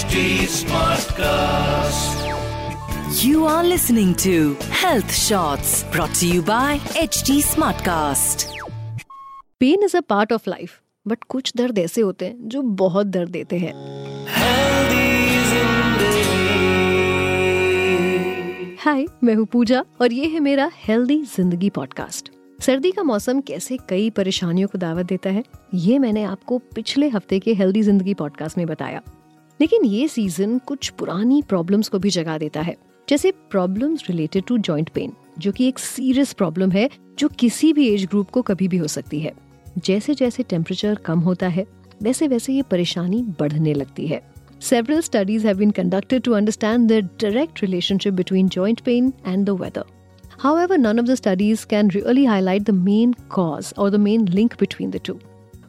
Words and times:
HD 0.00 0.20
Smartcast. 0.48 2.20
You 3.22 3.44
are 3.44 3.64
listening 3.64 4.14
to 4.16 4.54
Health 4.72 5.12
Shots 5.14 5.72
brought 5.86 6.14
to 6.14 6.28
you 6.28 6.42
by 6.42 6.78
HD 7.00 7.34
Smartcast. 7.48 8.44
Pain 9.60 9.82
is 9.84 9.96
a 9.96 10.00
part 10.08 10.32
of 10.32 10.48
life 10.50 10.78
but 11.06 11.24
कुछ 11.28 11.52
दर्द 11.56 11.78
ऐसे 11.78 12.00
होते 12.00 12.26
हैं 12.26 12.48
जो 12.48 12.62
बहुत 12.78 13.06
दर्द 13.08 13.30
देते 13.30 13.58
हैं 13.58 13.74
हाय 18.76 19.06
मैं 19.24 19.34
हूँ 19.34 19.46
पूजा 19.52 19.84
और 20.00 20.12
ये 20.12 20.28
है 20.28 20.40
मेरा 20.40 20.70
हेल्दी 20.88 21.22
ज़िंदगी 21.36 21.70
पॉडकास्ट 21.72 22.30
सर्दी 22.60 22.90
का 22.90 23.02
मौसम 23.02 23.40
कैसे 23.48 23.78
कई 23.88 24.10
परेशानियों 24.16 24.68
को 24.68 24.78
दावत 24.78 25.06
देता 25.06 25.30
है 25.30 25.44
ये 25.86 25.98
मैंने 25.98 26.24
आपको 26.24 26.58
पिछले 26.74 27.08
हफ़्ते 27.08 27.38
के 27.38 27.54
हेल्दी 27.54 27.82
ज़िंदगी 27.82 28.14
पॉडकास्ट 28.14 28.58
में 28.58 28.66
बताया 28.66 29.02
लेकिन 29.60 29.84
ये 29.84 30.08
सीज़न 30.08 30.58
कुछ 30.58 30.88
पुरानी 30.88 31.42
प्रॉब्लम्स 31.42 31.88
को 31.88 31.98
भी 31.98 32.10
जगा 32.10 32.38
देता 32.38 32.60
है। 32.60 32.76
जैसे 33.08 33.30
problems 33.50 34.04
related 34.08 34.44
to 34.44 34.58
joint 34.58 34.88
pain 34.88 35.12
जो 35.38 35.52
कि 35.52 35.68
एक 35.68 35.78
सीरियस 35.78 36.32
प्रॉब्लम 36.32 36.70
है, 36.70 36.88
जो 37.18 37.28
किसी 37.28 37.72
भी 37.72 37.88
एज 37.88 38.04
ग्रुप 38.04 38.30
को 38.30 38.42
कभी 38.42 38.68
भी 38.68 38.76
हो 38.76 38.86
सकती 38.86 39.20
है। 39.20 39.32
जैसे 39.78 40.14
जैसे 40.14 40.42
टेम्परेचर 40.42 40.94
कम 40.94 41.18
होता 41.18 41.48
है, 41.48 41.66
वैसे 42.02 42.28
वैसे 42.28 42.52
ये 42.52 42.62
परेशानी 42.62 43.22
बढ़ने 43.38 43.74
लगती 43.74 44.06
है। 44.06 44.22
Several 44.60 45.00
studies 45.00 45.46
have 45.46 45.70
conducted 45.70 46.22
to 46.22 46.32
understand 46.32 46.88
direct 46.90 47.62
relationship 47.62 48.14
between 48.14 48.48
joint 48.48 48.80
pain 48.80 49.12
and 49.26 49.46
the 49.46 49.50
weather 49.50 49.84
however 50.58 50.78
none 50.78 51.00
of 51.00 51.06
the 51.06 51.14
studies 51.14 51.66
can 51.66 51.90
really 51.90 52.24
highlight 52.24 52.62
the 52.62 52.70
main 52.70 53.14
cause 53.30 53.72
और 53.78 53.90
the 53.90 53.96
main 54.00 54.28
link 54.28 54.54
between 54.60 54.90
the 54.90 55.00
two 55.04 55.18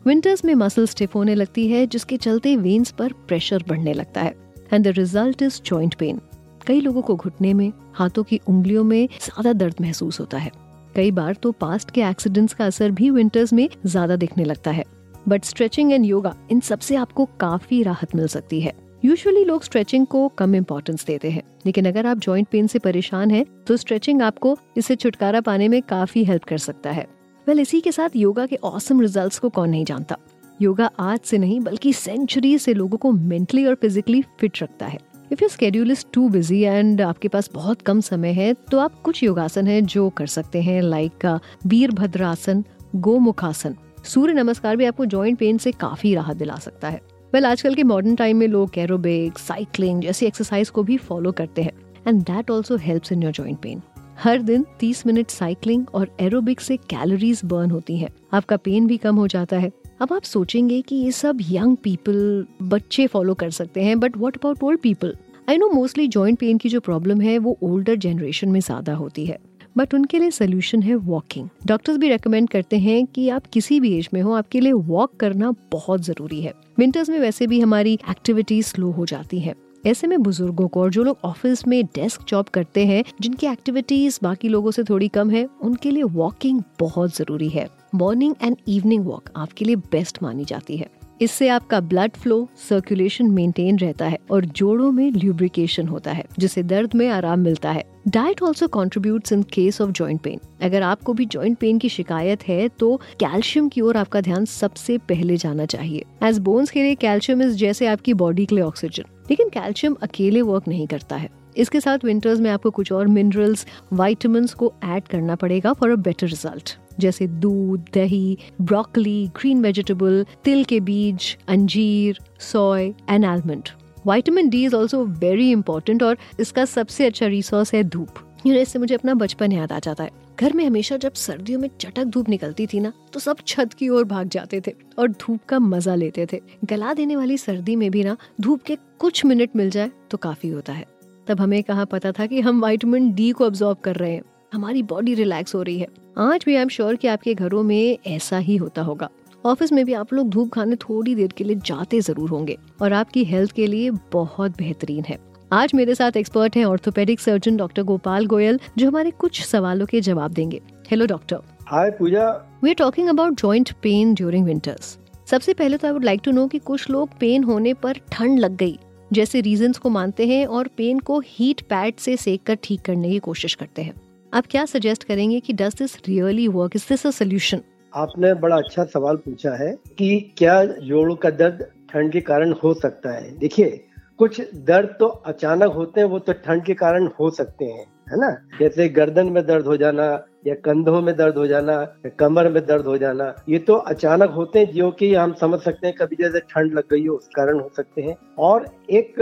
winters 0.05 0.43
में 0.45 0.53
muscle 0.55 0.85
stiff 0.87 1.15
होने 1.15 1.35
लगती 1.35 1.67
है, 1.67 1.85
जिसके 1.87 2.17
चलते 2.17 2.55
veins 2.57 2.91
पर 2.91 3.13
pressure 3.27 3.63
बढ़ने 3.67 3.93
लगता 3.93 4.21
है 4.21 4.35
and 4.73 4.83
the 4.83 4.93
result 4.97 5.41
is 5.41 5.61
joint 5.61 5.95
pain 5.95 6.21
कई 6.67 6.79
लोगों 6.81 7.01
को 7.01 7.15
घुटने 7.15 7.53
में, 7.53 7.71
हाथों 7.93 8.23
की 8.23 8.39
उंगलियों 8.49 8.83
में 8.83 9.07
ज़्यादा 9.07 9.53
दर्द 9.53 9.75
महसूस 9.81 10.19
होता 10.19 10.37
है। 10.37 10.51
कई 10.95 11.11
बार 11.11 11.33
तो 11.33 11.51
पास्ट 11.51 11.91
के 11.91 12.01
एक्सीडेंट्स 12.01 12.53
का 12.53 12.65
असर 12.65 12.91
भी 12.91 13.09
विंटर्स 13.09 13.53
में 13.53 13.67
ज़्यादा 13.85 14.15
दिखने 14.15 14.43
लगता 14.43 14.71
है। 14.71 14.83
बट 15.27 15.45
स्ट्रेचिंग 15.45 15.91
एंड 15.93 16.05
योगा 16.05 16.35
इन 16.51 16.59
सबसे 16.61 16.95
आपको 16.95 17.25
काफ़ी 17.39 17.81
राहत 17.83 18.15
मिल 18.15 18.27
सकती 18.27 18.61
है। 18.61 18.73
यूजुअली 19.03 19.43
लोग 19.45 19.63
स्ट्रेचिंग 19.63 20.05
को 20.07 20.27
कम 20.29 20.55
इम्पोर्टेंस 20.55 21.05
देते 21.05 21.31
हैं, 21.31 21.43
लेकिन 21.65 21.87
अगर 21.87 22.05
आप 22.05 22.17
जॉइंट 22.19 22.47
पेन 22.47 22.67
से 22.67 22.79
परेशान 22.79 23.31
हैं 23.31 23.45
तो 23.67 23.77
स्ट्रेचिंग 23.77 24.21
आपको 24.21 24.57
इससे 24.77 24.95
छुटकारा 24.95 25.41
पाने 25.41 25.67
में 25.67 25.81
काफ़ी 25.83 26.23
हेल्प 26.23 26.43
कर 26.43 26.57
सकता 26.59 26.91
है। 26.91 27.07
वेल 27.47 27.59
इसी 27.59 27.79
के 27.81 27.91
साथ 27.91 28.15
योगा 28.15 28.45
के 28.45 28.55
औसम 28.55 29.01
रिजल्ट्स 29.01 29.39
को 29.39 29.49
कौन 29.49 29.69
नहीं 29.69 29.85
जानता? 29.85 30.15
योगा 30.61 30.89
आज 30.99 31.19
से 31.19 31.37
नहीं 31.37 31.59
बल्कि 31.59 31.93
सेंचुरी 31.93 32.57
से 32.57 32.73
लोगों 32.73 32.97
को 32.97 33.11
मेंटली 33.11 33.65
और 33.65 33.75
फिजिकली 33.75 34.21
फिट 34.39 34.61
रखता 34.63 34.85
है। 34.85 34.99
If 35.31 35.43
you 35.43 35.49
schedule 35.49 35.91
is 35.91 36.05
too 36.13 36.27
busy 36.29 36.61
and 36.61 37.01
आपके 37.01 37.27
पास 37.27 37.49
बहुत 37.53 37.81
कम 37.81 38.01
समय 38.01 38.31
है 38.31 38.53
तो 38.71 38.79
आप 38.79 39.01
कुछ 39.01 39.23
योगासन 39.23 39.67
है 39.67 39.81
जो 39.81 40.09
कर 40.09 40.27
सकते 40.27 40.61
हैं 40.61 40.81
लाइक 40.81 41.25
वीरभद्रासन 41.65 42.63
गोमुखासन। 42.95 43.75
सूर्य 44.03 44.33
नमस्कार 44.33 44.75
भी 44.75 44.85
आपको 44.85 45.05
जॉइंट 45.05 45.39
पेन 45.39 45.57
से 45.57 45.71
काफ़ी 45.71 46.15
राहत 46.15 46.37
दिला 46.37 46.55
सकता 46.55 46.89
है। 46.89 47.01
वेल 47.33 47.41
well, 47.41 47.51
आजकल 47.51 47.75
के 47.75 47.83
मॉडर्न 47.83 48.15
टाइम 48.15 48.37
में 48.37 48.47
लोग 48.47 48.77
एरोबिक 48.77 49.37
साइकिलिंग 49.39 50.01
जैसी 50.01 50.25
एक्सरसाइज 50.25 50.69
को 50.69 50.83
भी 50.83 50.97
फॉलो 50.97 51.31
करते 51.31 51.63
हैं। 51.63 51.73
And 52.07 52.21
that 52.21 52.51
also 52.51 52.77
helps 52.77 53.11
in 53.11 53.23
your 53.23 53.31
joint 53.31 53.59
pain 53.59 53.81
हर 54.23 54.41
दिन 54.41 54.65
30 54.79 55.05
मिनट 55.07 55.29
साइकिलिंग 55.29 55.85
और 55.93 56.09
एरोबिक 56.19 56.59
से 56.61 56.75
कैलोरीज 56.89 57.41
बर्न 57.45 57.71
होती 57.71 57.97
हैं। 57.97 58.09
आपका 58.33 58.57
पेन 58.57 58.87
भी 58.87 58.97
कम 58.97 59.15
हो 59.15 59.27
जाता 59.27 59.57
है। 59.57 59.71
अब 60.01 60.13
आप 60.13 60.23
सोचेंगे 60.23 60.81
कि 60.81 60.95
ये 60.95 61.11
सब 61.11 61.37
यंग 61.51 61.77
पीपल, 61.77 62.45
बच्चे 62.63 63.07
फॉलो 63.07 63.33
कर 63.33 63.49
सकते 63.49 63.83
हैं 63.83 63.99
but 63.99 64.17
what 64.17 64.37
about 64.37 64.63
old 64.63 64.79
people 64.79 65.15
I 65.49 65.57
know 65.57 65.69
mostly 65.69 66.07
joint 66.07 66.39
pain 66.39 66.57
की 66.57 66.69
जो 66.69 66.79
प्रॉब्लम 66.79 67.21
है, 67.21 67.37
वो 67.37 67.57
ओल्डर 67.63 67.95
जनरेशन 67.95 68.49
में 68.49 68.59
ज़्यादा 68.59 68.93
होती 68.93 69.25
है। 69.25 69.39
बट 69.77 69.93
उनके 69.93 70.19
लिए 70.19 70.31
सोल्यूशन 70.31 70.81
है 70.83 70.95
वॉकिंग 70.95 71.49
डॉक्टर्स 71.65 71.97
भी 71.97 72.09
रेकमेंड 72.09 72.49
करते 72.49 72.79
हैं 72.79 73.05
कि 73.05 73.27
आप 73.29 73.47
किसी 73.47 73.79
भी 73.79 73.97
एज 73.97 74.09
में 74.13 74.21
हो, 74.21 74.33
आपके 74.33 74.59
लिए 74.59 74.71
वॉक 74.71 75.15
करना 75.15 75.51
बहुत 75.71 76.01
ज़रूरी 76.01 76.41
है। 76.41 76.53
विंटर्स 76.79 77.09
में 77.09 77.19
वैसे 77.19 77.47
भी 77.47 77.59
हमारी 77.59 77.93
एक्टिविटीज़ 77.93 78.67
स्लो 78.67 78.91
हो 78.91 79.05
जाती 79.05 79.39
है। 79.39 79.55
ऐसे 79.85 80.07
में 80.07 80.23
बुज़ुर्गों 80.23 80.67
को 80.67 80.81
और 80.81 80.89
जो 80.89 81.03
लोग 81.03 81.17
ऑफ़िस 81.23 81.67
में 81.67 81.85
डेस्क 81.85 82.21
जॉब 82.27 82.45
करते 82.45 82.85
हैं, 82.85 83.03
जिनकी 83.21 83.47
एक्टिविटीज़ 83.47 84.19
बाकी 84.23 84.49
लोगों 84.49 84.71
से 84.71 84.83
थोड़ी 84.83 85.07
कम 85.07 85.29
है, 85.29 85.49
उनके 85.61 85.91
लिए 85.91 86.03
वॉकिंग 86.03 86.61
बहुत 86.79 87.15
ज़रूरी 87.15 87.49
है। 87.49 87.69
मॉर्निंग 87.95 88.35
एंड 88.41 88.57
इवनिंग 88.67 89.05
वॉक 89.05 89.29
आपके 89.35 89.65
लिए 89.65 89.75
बेस्ट 89.75 90.23
मानी 90.23 90.45
जाती 90.45 90.77
है। 90.77 91.00
इससे 91.21 91.47
आपका 91.47 91.79
ब्लड 91.79 92.11
फ्लो 92.11 92.47
सर्कुलेशन 92.69 93.25
मेंटेन 93.25 93.77
रहता 93.79 94.05
है 94.05 94.17
और 94.31 94.45
जोड़ों 94.45 94.91
में 94.91 95.11
ल्यूब्रिकेशन 95.11 95.87
होता 95.87 96.11
है 96.11 96.23
जिससे 96.39 96.63
दर्द 96.63 96.95
में 96.95 97.07
आराम 97.09 97.39
मिलता 97.39 97.71
है। 97.71 97.83
Diet 98.07 98.41
also 98.43 98.67
contribute 98.67 99.31
in 99.31 99.43
case 99.43 99.79
of 99.81 99.91
joint 99.91 100.21
pain 100.21 100.39
अगर 100.61 100.81
आपको 100.81 101.13
भी 101.13 101.25
ज्वाइंट 101.25 101.57
पेन 101.57 101.79
की 101.79 101.89
शिकायत 101.89 102.47
है 102.47 102.67
तो 102.69 102.95
कैल्शियम 103.19 103.69
की 103.69 103.81
ओर 103.81 103.97
आपका 103.97 104.21
ध्यान 104.21 104.45
सबसे 104.45 104.97
पहले 105.09 105.37
जाना 105.37 105.65
चाहिए। 105.65 106.05
एज 106.23 106.39
बोन्स 106.39 106.71
के 106.71 106.83
लिए 106.83 106.95
कैल्शियम 106.95 107.41
इज़ 107.41 107.55
जैसे 107.55 107.87
आपकी 107.87 108.13
बॉडी 108.13 108.45
के 108.45 108.55
लिए 108.55 108.63
ऑक्सीजन 108.63 109.03
लेकिन 109.29 109.49
कैल्शियम 109.49 109.97
अकेले 110.03 110.41
वर्क 110.41 110.67
नहीं 110.67 110.87
करता 110.87 111.15
है। 111.15 111.29
इसके 111.57 111.79
साथ 111.81 112.05
विंटर्स 112.05 112.39
में 112.39 112.49
आपको 112.51 112.69
कुछ 112.71 112.91
और 112.91 113.07
मिनरल्स 113.07 113.65
वाइटमिन 113.93 114.47
को 114.57 114.73
ऐड 114.83 115.07
करना 115.07 115.35
पड़ेगा 115.35 115.73
फॉर 115.73 115.89
अ 115.89 115.95
बेटर 115.95 116.27
रिज़ल्ट 116.27 116.77
जैसे 117.01 117.27
दूध, 117.27 117.85
दही, 117.93 118.37
ब्रोकली, 118.61 119.27
ग्रीन 119.35 119.61
वेजिटेबल, 119.61 120.25
तिल 120.43 120.63
के 120.63 120.79
बीज, 120.79 121.35
अंजीर, 121.47 122.19
soy 122.41 122.93
and 123.09 123.25
almond 123.25 123.69
vitamin 124.05 124.49
D 124.49 124.63
is 124.65 124.75
also 124.75 125.03
very 125.05 125.51
important 125.51 126.03
और 126.03 126.17
इसका 126.39 126.65
सबसे 126.65 127.05
अच्छा 127.05 127.27
रिसोर्स 127.27 127.73
है 127.73 127.83
धूप। 127.83 128.27
यू 128.45 128.53
नो 128.53 128.59
इससे 128.59 128.79
मुझे 128.79 128.95
अपना 128.95 129.13
बचपन 129.13 129.51
याद 129.51 129.71
आ 129.71 129.79
जाता 129.79 130.03
है। 130.03 130.09
घर 130.39 130.53
में 130.53 130.65
हमेशा 130.65 130.95
जब 130.97 131.13
सर्दियों 131.13 131.59
में 131.59 131.69
चटक 131.81 132.03
धूप 132.05 132.29
निकलती 132.29 132.65
थी 132.67 132.79
ना 132.79 132.91
तो 133.13 133.19
सब 133.19 133.37
छत 133.47 133.73
की 133.73 133.89
ओर 133.89 134.03
भाग 134.03 134.29
जाते 134.29 134.61
थे 134.67 134.73
और 134.99 135.07
धूप 135.09 135.39
का 135.49 135.59
मज़ा 135.59 135.95
लेते 135.95 136.25
थे। 136.33 136.41
गला 136.63 136.93
देने 136.93 137.15
वाली 137.15 137.37
सर्दी 137.37 137.75
में 137.75 137.89
भी 137.91 138.03
ना, 138.03 138.17
धूप 138.41 138.63
के 138.63 138.77
कुछ 138.99 139.25
मिनट 139.25 139.55
मिल 139.55 139.69
जाए 139.69 139.91
तो 140.11 140.17
काफ़ी 140.17 140.49
होता 140.49 140.73
है। 140.73 140.85
तब 141.27 141.41
हमें 141.41 141.61
कहा 141.63 141.85
पता 141.85 142.11
था 142.11 142.25
कि 142.25 142.41
हम 142.41 142.61
वाइटामिन 142.61 143.11
डी 143.13 143.31
को 143.31 143.45
ऑब्जॉर्व 143.45 143.77
कर 143.83 143.95
रहे 143.95 144.11
हैं। 144.11 144.21
हमारी 144.53 144.81
बॉडी 144.83 145.13
रिलैक्स 145.13 145.55
हो 145.55 145.61
रही 145.61 145.79
है। 145.79 145.87
आज 146.17 146.43
भी 146.45 146.55
आई 146.55 146.61
एम 146.61 146.67
श्योर 146.67 146.95
कि 146.95 147.07
आपके 147.07 147.33
घरों 147.33 147.61
में 147.63 147.97
ऐसा 148.07 148.37
ही 148.37 148.55
होता 148.55 148.81
होगा। 148.81 149.07
ऑफ़िस 149.43 149.71
में 149.71 149.83
भी 149.85 149.93
आप 149.93 150.11
लोग 150.13 150.29
धूप 150.29 150.49
खाने 150.53 150.75
थोड़ी 150.75 151.13
देर 151.15 151.31
के 151.37 151.43
लिए 151.43 151.55
जाते 151.65 152.01
ज़रूर 152.01 152.29
होंगे 152.29 152.57
और 152.81 152.93
आपकी 152.93 153.23
हेल्थ 153.23 153.51
के 153.51 153.67
लिए 153.67 153.91
बहुत 154.13 154.57
बेहतरीन 154.57 155.03
है। 155.07 155.17
आज 155.53 155.71
मेरे 155.75 155.95
साथ 155.95 156.17
एक्सपर्ट 156.17 156.55
हैं 156.57 156.65
orthopaedic 156.65 157.19
surgeon 157.19 157.57
doctor 157.57 157.83
Gopal 157.83 158.25
Goyal 158.25 158.59
जो 158.77 158.87
हमारे 158.87 159.11
कुछ 159.11 159.41
सवालों 159.41 159.85
के 159.85 160.01
जवाब 160.01 160.33
देंगे। 160.33 160.61
Hello 160.91 161.05
doctor. 161.05 161.39
Hi 161.67 161.91
Pooja. 161.91 162.27
We 162.63 162.69
are 162.69 162.75
talking 162.75 163.09
about 163.09 163.41
joint 163.41 163.71
pain 163.83 164.13
during 164.13 164.45
winters 164.45 164.97
सबसे 165.27 165.53
पहले 165.53 165.77
तो 165.77 165.87
I 165.87 165.93
would 165.93 166.03
like 166.03 166.21
to 166.23 166.31
know 166.31 166.47
कि 166.47 166.59
कुछ 166.59 166.89
लोग 166.89 167.17
पेन 167.19 167.43
होने 167.43 167.73
पर 167.73 168.01
ठंड 168.11 168.39
लग 168.39 168.57
गई 168.57 168.77
जैसे 169.13 169.41
रीजंस 169.41 169.77
को 169.77 169.89
मानते 169.89 170.27
हैं 170.27 170.45
और 170.47 170.69
पेन 170.77 170.99
को 170.99 171.19
हीट 171.27 171.61
पैड 171.61 171.95
से 171.95 172.17
सेक 172.17 172.43
कर 172.43 172.57
ठीक 172.63 172.81
करने 172.81 173.09
की 173.09 173.19
कोशिश 173.19 173.55
करते 173.55 173.81
हैं। 173.81 173.93
आप 174.33 174.43
क्या 174.51 174.65
सजेस्ट 174.65 175.03
करेंगे 175.03 175.39
कि 175.39 175.53
does 175.53 175.73
this 175.73 175.95
really 176.07 176.47
work 176.47 176.75
is 176.75 176.85
this 176.89 177.07
a 177.07 177.09
solution 177.09 177.61
आपने 177.95 178.33
बड़ा 178.33 178.57
अच्छा 178.57 178.83
सवाल 178.83 179.15
पूछा 179.15 179.51
है 179.51 179.77
कि 179.97 180.35
क्या 180.37 180.65
जोड़ों 180.65 181.15
का 181.15 181.29
दर्द 181.29 181.67
ठंड 181.89 182.11
के 182.11 182.21
कारण 182.21 182.53
हो 182.63 182.73
सकता 182.73 183.11
है? 183.11 183.37
देखिए, 183.37 183.85
कुछ 184.17 184.41
दर्द 184.55 184.95
तो 184.99 185.05
अचानक 185.05 185.73
होते 185.73 186.01
हैं, 186.01 186.07
वो 186.07 186.19
तो 186.19 186.33
ठंड 186.33 186.63
के 186.63 186.73
कारण 186.73 187.09
हो 187.19 187.29
सकते 187.29 187.65
हैं, 187.65 187.85
है 188.11 188.19
ना? 188.19 188.37
जैसे 188.59 188.89
गर्दन 188.89 189.29
में 189.29 189.45
दर्द 189.47 189.65
हो 189.65 189.77
जाना 189.77 190.25
या 190.47 190.55
कंधों 190.55 191.01
में 191.01 191.17
दर्द 191.17 191.35
हो 191.35 191.47
जाना, 191.47 191.73
या 191.73 192.09
कमर 192.09 192.49
में 192.49 192.65
दर्द 192.65 192.85
हो 192.85 192.97
जाना, 192.97 193.35
ये 193.49 193.59
तो 193.59 193.73
अचानक 193.73 194.29
होते 194.29 194.59
हैं 194.59 194.73
जो 194.73 194.91
कि, 194.91 195.15
हम 195.15 195.33
समझ 195.33 195.59
सकते 195.59 195.87
हैं, 195.87 195.95
कभी 195.95 196.15
जैसे 196.15 196.39
ठंड 196.39 196.73
लग 196.73 196.83
गई 196.91 197.07
हो, 197.07 197.15
उस 197.15 197.27
कारण 197.35 197.59
हो 197.59 197.71
सकते 197.75 198.01
हैं। 198.01 198.17
और 198.39 198.65
एक 198.89 199.15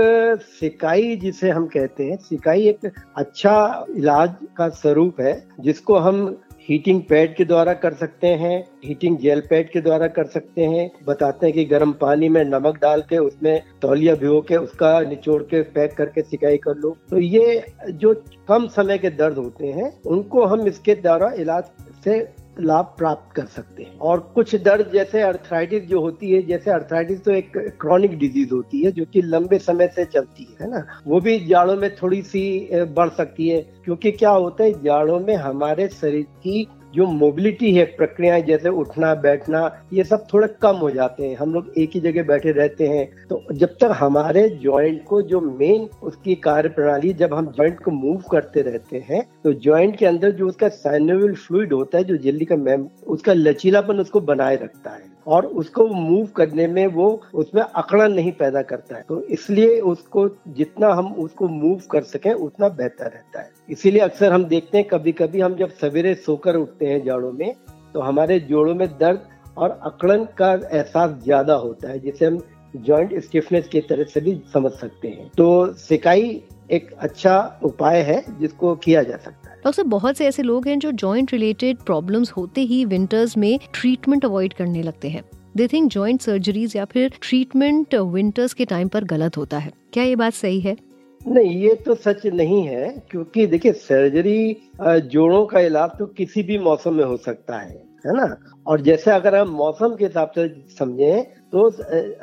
सिकाई 0.59 1.15
जिसे 1.15 1.49
हम 1.49 1.67
कहते 1.67 2.03
हैं, 2.03 2.17
सिकाई 2.17 2.67
एक 2.67 2.91
अच्छा 3.15 3.85
इलाज 3.97 4.33
का 4.57 4.69
स्वरूप 4.69 5.21
है, 5.21 5.47
जिसको 5.59 5.95
हम 5.95 6.41
हीटिंग 6.61 7.01
पैड 7.01 7.35
के 7.35 7.45
द्वारा 7.45 7.73
कर 7.73 7.93
सकते 7.93 8.27
हैं 8.27 8.57
हीटिंग 8.85 9.17
जेल 9.17 9.41
पैड 9.49 9.69
के 9.71 9.81
द्वारा 9.81 10.07
कर 10.07 10.25
सकते 10.25 10.65
हैं। 10.65 10.89
बताते 11.07 11.45
हैं 11.45 11.53
कि 11.55 11.65
गर्म 11.65 11.91
पानी 11.91 12.29
में 12.29 12.43
नमक 12.45 12.77
डाल 12.81 13.01
के 13.01 13.17
उसमें 13.17 13.61
तौलिया 13.81 14.15
भिगो 14.15 14.41
के 14.41 14.57
उसका 14.57 14.99
निचोड़ 15.01 15.41
के 15.43 15.61
पैक 15.61 15.93
करके 15.93 16.21
सिकाई 16.21 16.57
कर 16.57 16.75
लो। 16.75 16.95
तो 17.09 17.19
ये 17.19 17.65
जो 17.89 18.13
कम 18.47 18.67
समय 18.67 18.97
के 18.97 19.09
दर्द 19.09 19.37
होते 19.37 19.67
हैं, 19.67 19.91
उनको 20.03 20.45
हम 20.45 20.67
इसके 20.67 20.95
द्वारा 20.95 21.31
इलाज 21.37 21.63
से 22.03 22.19
लाभ 22.59 22.85
प्राप्त 22.97 23.35
कर 23.35 23.45
सकते 23.45 23.83
हैं। 23.83 23.97
और 23.99 24.19
कुछ 24.35 24.55
दर्द 24.55 24.89
जैसे 24.93 25.21
अर्थराइटिस 25.21 25.83
जो 25.83 26.01
होती 26.01 26.31
है, 26.31 26.41
जैसे 26.41 26.71
अर्थराइटिस 26.71 27.23
तो 27.23 27.31
एक 27.31 27.57
क्रॉनिक 27.81 28.17
डिज़ीज़ 28.19 28.53
होती 28.53 28.81
है, 28.81 28.91
जो 28.91 29.05
कि 29.05 29.21
लंबे 29.21 29.59
समय 29.59 29.87
से 29.87 30.05
चलती 30.05 30.47
है 30.61 30.69
ना? 30.71 30.85
वो 31.07 31.19
भी 31.19 31.39
जाड़ों 31.45 31.75
में 31.75 31.95
थोड़ी 31.95 32.21
सी 32.21 32.69
बढ़ 32.73 33.09
सकती 33.09 33.49
है, 33.49 33.61
क्योंकि 33.85 34.11
क्या 34.11 34.29
होता 34.29 34.63
है, 34.63 34.83
जाड़ों 34.83 35.19
में 35.19 35.35
हमारे 35.35 35.87
शरीर 35.89 36.23
की 36.23 36.67
जो 36.93 37.05
मोबिलिटी 37.07 37.73
है, 37.73 37.83
प्रक्रियाएँ 37.87 38.41
जैसे 38.41 38.69
उठना, 38.69 39.13
बैठना, 39.15 39.59
ये 39.93 40.03
सब 40.03 40.25
थोड़े 40.33 40.47
कम 40.61 40.75
हो 40.75 40.89
जाते 40.91 41.27
हैं। 41.27 41.35
हम 41.35 41.53
लोग 41.53 41.71
एक 41.77 41.91
ही 41.93 41.99
जगह 41.99 42.23
बैठे 42.23 42.51
रहते 42.51 42.87
हैं। 42.87 43.05
तो 43.27 43.43
जब 43.53 43.75
तक 43.81 43.91
हमारे 43.95 44.47
जॉइंट 44.61 45.03
को 45.03 45.21
जो 45.21 45.41
मेन 45.41 45.87
उसकी 46.03 46.35
कार्य 46.37 46.69
प्रणाली 46.69 47.13
जब 47.13 47.33
हम 47.33 47.51
जॉइंट 47.51 47.79
को 47.79 47.91
मूव 47.91 48.23
करते 48.31 48.61
रहते 48.61 49.03
हैं 49.09 49.23
तो 49.43 49.53
जॉइंट 49.59 49.97
के 49.97 50.05
अंदर 50.05 50.31
जो 50.31 50.47
उसका 50.47 50.67
साइनोवल 50.69 51.33
फ्लूड 51.35 51.73
होता 51.73 51.97
है, 51.97 52.03
जो 52.03 52.17
जल्दी 52.17 52.45
का 52.45 52.55
मैम 52.57 52.87
उसका 53.07 53.33
लचीलापन 53.33 53.99
उसको 53.99 54.19
बनाए 54.21 54.55
रखता 54.55 54.91
है। 54.91 55.18
और 55.29 55.45
उसको 55.61 55.87
मूव 55.87 56.25
करने 56.35 56.67
में 56.67 56.85
वो 56.89 57.09
उसमें 57.35 57.61
अकड़न 57.61 58.11
नहीं 58.13 58.31
पैदा 58.33 58.61
करता 58.63 58.95
है। 58.95 59.01
तो 59.03 59.21
इसलिए 59.29 59.79
उसको 59.81 60.27
जितना 60.49 60.93
हम 60.93 61.13
उसको 61.15 61.47
मूव 61.47 61.81
कर 61.91 62.03
सकें, 62.03 62.31
उतना 62.33 62.69
बेहतर 62.69 63.05
रहता 63.05 63.41
है। 63.41 63.51
इसीलिए 63.69 64.01
अक्सर 64.01 64.33
हम 64.33 64.45
देखते 64.45 64.77
हैं 64.77 64.87
कभी 64.87 65.11
कभी 65.13 65.41
हम 65.41 65.55
जब 65.55 65.71
सवेरे 65.81 66.13
सोकर 66.17 66.55
उठते 66.55 66.85
हैं 66.85 67.03
जाड़ों 67.05 67.31
में 67.33 67.53
तो 67.93 67.99
हमारे 68.01 68.39
जोड़ों 68.41 68.75
में 68.75 68.87
दर्द 68.89 69.27
और 69.57 69.79
अकड़न 69.83 70.25
का 70.37 70.51
एहसास 70.53 71.11
ज़्यादा 71.23 71.53
होता 71.55 71.89
है, 71.89 71.99
जिसे 71.99 72.25
हम 72.25 72.41
जॉइंट 72.77 73.19
स्टिफनेस 73.19 73.67
की 73.67 73.79
तरह 73.81 74.03
से 74.03 74.21
भी 74.21 74.41
समझ 74.53 74.71
सकते 74.71 75.07
हैं। 75.07 75.29
तो 75.37 75.73
सिकाई 75.79 76.41
एक 76.71 76.91
अच्छा 76.99 77.59
उपाय 77.63 78.01
है 78.01 78.23
जिसको 78.39 78.75
किया 78.77 79.03
जा 79.03 79.17
सकता 79.17 79.31
है। 79.31 79.38
डॉक्टर 79.65 79.83
बहुत 79.85 80.17
से 80.17 80.25
ऐसे 80.25 80.43
लोग 80.43 80.67
हैं 80.67 80.77
जो 80.79 80.91
जॉइंट 80.93 81.31
रिलेटेड 81.33 81.77
प्रॉब्लम्स 81.85 82.31
होते 82.31 82.61
ही 82.63 82.83
विंटर्स 82.85 83.37
में 83.37 83.59
ट्रीटमेंट 83.73 84.25
अवॉइड 84.25 84.53
करने 84.53 84.83
लगते 84.83 85.09
हैं। 85.09 85.23
दे 85.57 85.67
थिंक 85.67 85.91
जॉइंट 85.91 86.21
सर्जरीज 86.21 86.75
या 86.75 86.85
फिर 86.85 87.11
ट्रीटमेंट 87.21 87.95
विंटर्स 87.95 88.53
के 88.53 88.65
टाइम 88.65 88.87
पर 88.87 89.03
गलत 89.05 89.37
होता 89.37 89.57
है। 89.57 89.71
क्या 89.93 90.03
ये 90.03 90.15
बात 90.15 90.33
सही 90.33 90.59
है? 90.59 90.75
नहीं, 91.21 91.55
ये 91.59 91.73
तो 91.75 91.95
सच 91.95 92.25
नहीं 92.25 92.61
है, 92.63 92.89
क्योंकि 93.11 93.45
देखिए 93.47 93.71
सर्जरी 93.71 94.55
जोड़ों 94.81 95.45
का 95.45 95.59
इलाज 95.59 95.89
तो 95.99 96.05
किसी 96.07 96.43
भी 96.43 96.57
मौसम 96.59 96.93
में 96.93 97.03
हो 97.03 97.17
सकता 97.17 97.57
है 97.57 97.87
है 98.05 98.15
ना? 98.15 98.35
और 98.67 98.81
जैसे 98.81 99.11
अगर 99.11 99.35
हम 99.35 99.49
मौसम 99.51 99.95
के 99.95 100.05
हिसाब 100.05 100.31
से 100.35 100.47
समझें 100.77 101.23
तो 101.51 101.67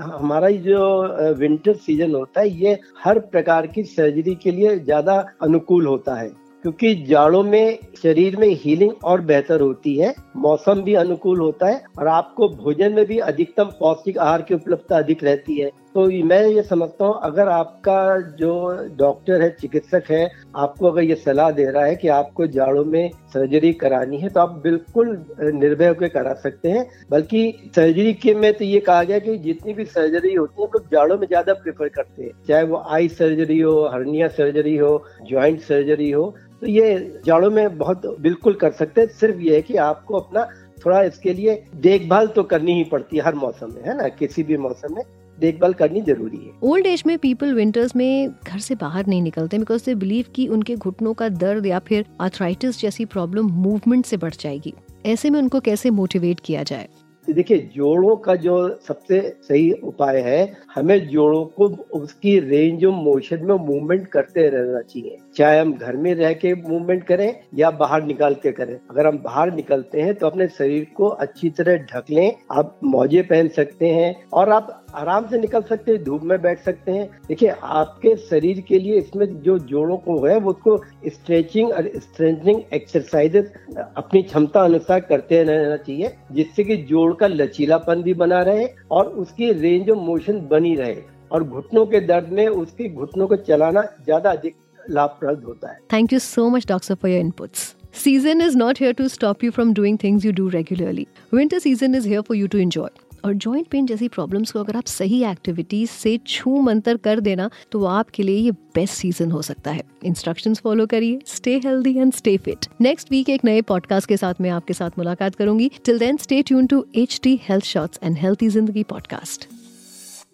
हमारा 0.03 0.51
जो 0.51 1.35
विंटर 1.35 1.75
सीज़न 1.77 2.15
होता 2.15 2.41
है, 2.41 2.49
ये 2.51 2.79
हर 3.05 3.19
प्रकार 3.21 3.67
की 3.67 3.83
सर्जरी 3.85 4.35
के 4.35 4.51
लिए 4.51 4.79
ज़्यादा 4.79 5.19
अनुकूल 5.43 5.87
होता 5.87 6.15
है। 6.15 6.31
क्योंकि 6.67 6.95
जाड़ों 7.05 7.43
में 7.43 7.79
शरीर 8.03 8.37
में 8.37 8.49
हीलिंग 8.49 8.93
और 9.05 9.21
बेहतर 9.21 9.61
होती 9.61 9.95
है, 9.97 10.15
मौसम 10.37 10.81
भी 10.83 10.95
अनुकूल 10.95 11.41
होता 11.41 11.67
है 11.67 11.85
और 11.99 12.09
आपको 12.09 12.49
भोजन 12.49 12.93
में 12.93 13.05
भी 13.07 13.19
अधिकतम 13.19 13.65
पौष्टिक 13.65 14.19
आहार 14.19 14.43
की 14.43 14.55
उपलब्धता 14.55 14.99
अधिक 14.99 15.23
रहती 15.25 15.59
है। 15.59 15.71
तो 15.97 16.05
मैं 16.25 16.43
ये 16.47 16.63
समझता 16.63 17.05
हूँ, 17.05 17.15
अगर 17.25 17.49
आपका 17.49 18.19
जो 18.39 18.51
डॉक्टर 18.97 19.43
है, 19.43 19.49
चिकित्सक 19.51 20.11
है, 20.11 20.29
आपको 20.57 20.87
अगर 20.87 21.03
ये 21.03 21.15
सलाह 21.17 21.51
दे 21.51 21.65
रहा 21.67 21.85
है 21.85 21.95
कि 21.97 22.09
आपको 22.09 22.47
जाड़ों 22.49 22.85
में 22.85 23.11
सर्जरी 23.35 23.73
करानी 23.75 24.19
है 24.19 24.29
तो 24.29 24.41
आप 24.41 24.51
बिल्कुल 24.65 25.09
निर्भय 25.41 25.89
होकर 25.89 26.09
करा 26.09 26.35
सकते 26.35 26.71
हैं। 26.71 26.87
बल्कि 27.11 27.73
सर्जरी 27.77 28.13
के 28.15 28.35
में 28.35 28.53
तो 28.55 28.65
ये 28.65 28.81
कहा 28.81 29.03
गया 29.05 29.19
कि 29.19 29.37
जितनी 29.39 29.75
भी 29.75 29.85
सर्जरी 29.87 30.35
होती 30.35 30.63
है, 30.63 30.69
लोग 30.69 30.91
जाड़ों 30.93 31.19
में 31.19 31.27
ज़्यादा 31.27 31.55
प्रेफर 31.55 31.89
करते 31.89 32.23
हैं। 32.23 32.31
चाहे 32.49 32.63
वो 32.65 32.85
आई 32.89 33.09
सर्जरी 33.11 33.61
हो, 33.61 33.81
हर्निया 33.87 34.29
सर्जरी 34.31 34.77
हो 34.77 35.05
ज्वाइंट 35.29 35.61
सर्जरी 35.63 36.11
हो 36.11 36.35
तो 36.63 36.67
ये 36.69 37.21
जाड़ों 37.27 37.51
में 37.51 37.79
बहुत 37.79 38.07
बिल्कुल 38.21 38.55
कर 38.57 38.73
सकते 38.75 39.01
हैं। 39.01 39.09
सिर्फ़ 39.11 39.41
ये 39.41 39.55
है 39.55 39.63
कि 39.63 39.77
आपको 39.83 40.19
अपना 40.19 40.49
थोड़ा 40.85 41.03
इसके 41.05 41.33
लिए 41.33 41.63
देखभाल 41.77 42.27
तो 42.29 42.43
करनी 42.45 42.73
ही 42.75 42.85
पड़ती 42.85 43.17
है 43.17 43.23
हर 43.23 43.35
मौसम 43.37 43.75
में, 43.75 43.83
है 43.83 43.97
ना? 43.97 44.09
किसी 44.11 44.43
भी 44.43 44.57
मौसम 44.59 44.95
में। 44.95 45.03
देखभाल 45.41 45.73
करनी 45.73 46.01
ज़रूरी 46.01 46.37
है। 46.37 46.53
ओल्ड 46.63 46.87
एज 46.87 47.03
में 47.07 47.17
पीपल 47.19 47.55
विंटर्स 47.55 47.97
में 47.97 48.29
घर 48.29 48.59
से 48.59 48.75
बाहर 48.75 49.07
नहीं 49.07 49.23
निकलते 49.23 49.59
बिकॉज़ 49.59 49.85
दे 49.87 49.95
बिलीव 49.95 50.25
कि 50.35 50.47
उनके 50.49 50.77
घुटनों 50.77 51.15
का 51.15 51.29
दर्द 51.29 51.67
या 51.67 51.79
फिर 51.79 52.05
आर्थराइटिस 52.21 52.81
जैसी 52.81 53.05
प्रॉब्लम 53.07 53.51
मूवमेंट 53.55 54.07
से 54.07 54.17
बढ़ 54.17 54.35
जाएगी। 54.41 54.75
ऐसे 55.07 55.31
में 55.31 55.39
उनको 55.39 55.61
कैसे 55.61 55.91
मोटिवेट 55.93 56.41
किया 56.41 56.63
जाए? 56.63 56.89
देखिए 57.29 57.59
जोड़ों 57.75 58.15
का 58.17 58.35
जो 58.35 58.57
सबसे 58.87 59.19
सही 59.43 59.71
उपाय 59.85 60.19
है 60.21 60.53
हमें 60.75 61.09
जोड़ों 61.09 61.45
को 61.57 61.67
उसकी 61.95 62.39
रेंज 62.41 62.85
ऑफ़ 62.85 62.95
मोशन 62.95 63.43
में 63.45 63.55
मूवमेंट 63.57 64.07
करते 64.09 64.47
रहना 64.49 64.81
चाहिए। 64.83 65.17
चाहे 65.37 65.59
हम 65.61 65.73
घर 65.73 65.97
में 65.97 66.15
रह 66.15 66.33
के 66.35 66.55
मूवमेंट 66.55 67.03
करें 67.05 67.35
या 67.55 67.71
बाहर 67.73 68.05
निकाल 68.05 68.35
के 68.35 68.53
करें। 68.53 68.75
अगर 68.91 69.07
हम 69.07 69.19
बाहर 69.19 69.55
निकलते 69.55 70.03
हैं 70.03 70.15
तो 70.15 70.27
अपने 70.27 70.47
शरीर 70.49 70.87
को 70.97 71.07
अच्छी 71.07 71.51
तरह 71.51 71.77
ढक 71.93 72.11
लें। 72.11 72.33
आप 72.53 72.79
मोजे 72.85 73.23
पहन 73.23 73.49
सकते 73.49 73.89
हैं 73.89 74.15
और 74.33 74.51
आप 74.51 74.86
आराम 74.95 75.27
से 75.29 75.39
निकल 75.39 75.63
सकते 75.69 75.93
हैं, 75.93 76.03
धूप 76.05 76.23
में 76.25 76.41
बैठ 76.43 76.61
सकते 76.65 76.93
हैं 76.93 77.07
देखिए, 77.29 77.49
आपके 77.63 78.15
शरीर 78.17 78.61
के 78.69 78.79
लिए 78.79 78.99
इसमें 78.99 79.27
जो 79.43 79.59
जोड़ों 79.71 79.97
को 80.07 80.19
है, 80.27 80.39
वो 80.39 80.51
उसको 80.51 80.77
स्ट्रेचिंग 81.07 81.73
और 81.73 81.91
स्ट्रेंथनिंग 81.97 82.61
एक्सरसाइजेस 82.75 83.53
अपनी 83.97 84.23
क्षमता 84.23 84.65
अनुसार 84.65 85.01
करते 85.01 85.43
रहना 85.43 85.77
चाहिए, 85.77 86.15
जिससे 86.33 86.65
कि 86.65 86.77
जोड़ 86.91 87.13
का 87.21 87.27
लचीलापन 87.27 88.03
भी 88.03 88.15
बना 88.15 88.43
रहे 88.43 88.67
और 88.91 89.09
उसकी 89.25 89.53
रेंज 89.53 89.91
ऑफ़ 89.91 89.99
मोशन 90.07 90.41
बनी 90.51 90.75
रहे 90.77 91.03
और 91.33 91.45
घुटनों 91.45 91.87
के 91.87 92.01
दर्द 92.07 92.29
में 92.33 92.47
उसके 92.49 92.89
घुटनों 92.89 93.27
को 93.29 93.37
चलाना 93.49 93.83
ज़्यादा 94.05 94.31
अधिक 94.31 94.57
लाभप्रद 94.91 95.43
होता 95.47 95.73
है 95.73 95.79
thank 95.93 96.13
you 96.13 96.19
so 96.19 96.49
much 96.51 96.67
doctor 96.69 96.95
for 96.95 97.11
your 97.11 97.21
inputs 97.21 97.75
Season 97.99 98.43
is 98.43 98.57
not 98.61 98.77
here 98.77 98.95
to 98.97 99.05
stop 99.09 99.43
you 99.43 99.51
from 99.51 99.71
doing 99.77 99.95
things 99.97 100.25
you 100.27 100.33
do 100.39 100.51
regularly. 100.51 101.09
Winter 101.33 101.61
season 101.61 101.95
is 101.95 102.05
here 102.05 102.23
for 102.23 102.35
you 102.35 102.49
to 102.55 102.59
enjoy. 102.59 102.89
और 103.27 103.35
जॉइंट 103.35 103.67
पेन 103.69 103.87
जैसी 103.87 104.09
problems 104.09 104.51
को 104.53 104.59
अगर 104.59 104.77
आप 104.77 104.87
सही 104.87 105.23
activities 105.25 105.91
से 105.91 106.17
छू 106.27 106.61
मंतर 106.63 106.97
कर 106.97 107.21
देना 107.21 107.49
तो 107.73 107.85
आपके 107.85 108.23
लिए 108.23 108.37
ये 108.37 108.51
बेस्ट 108.75 108.95
सीज़न 108.95 109.31
हो 109.31 109.43
सकता 109.43 109.71
है। 109.71 109.83
इंस्ट्रक्शन 110.05 110.55
फॉलो 110.55 110.87
करिए। 110.87 111.19
Stay 111.27 111.57
healthy 111.65 111.97
and 111.99 112.13
stay 112.13 112.37
fit 112.37 112.67
next 112.81 113.11
week 113.11 113.29
एक 113.29 113.45
नए 113.45 113.63
पॉडकास्ट 113.63 114.09
के 114.09 114.17
साथ 114.17 114.41
मैं 114.41 114.51
आपके 114.51 114.75
साथ 114.75 114.99
मुलाकात 114.99 115.35
करूँगी। 115.35 115.71
Till 115.85 115.99
then 115.99 116.17
stay 116.17 116.43
tuned 116.43 116.67
to 116.67 116.85
H 116.95 117.21
T 117.23 117.39
health 117.43 117.65
shorts 117.65 118.01
and 118.03 118.17
healthy 118.19 118.49
ज़िंदगी 118.49 118.83
podcast 118.95 119.49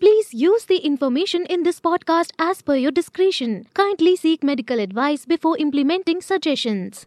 Please 0.02 0.30
use 0.38 0.64
the 0.68 0.76
information 0.86 1.44
in 1.56 1.66
this 1.66 1.76
podcast 1.84 2.32
as 2.46 2.62
per 2.68 2.76
your 2.78 2.92
discretion. 2.96 3.54
Kindly 3.80 4.16
seek 4.24 4.48
medical 4.50 4.84
advice 4.86 5.26
before 5.36 5.56
implementing 5.66 6.24
suggestions. 6.32 7.06